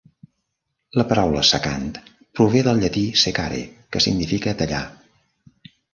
[0.99, 1.85] La paraula "secant"
[2.39, 3.61] prové del llatí "secare",
[3.95, 4.81] que significa "tallar".